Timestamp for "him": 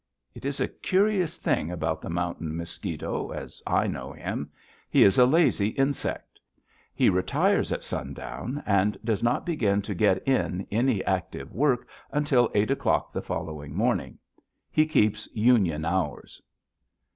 4.13-4.49